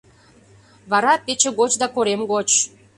Вара— 0.91 1.13
пече 1.25 1.49
гоч 1.59 1.71
да 1.81 1.87
корем 1.95 2.21
гоч. 2.31 2.49